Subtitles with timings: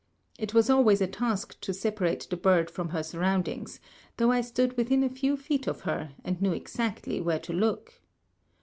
[0.39, 3.79] It was always a task to separate the bird from her surroundings,
[4.17, 8.01] though I stood within a few feet of her, and knew exactly where to look.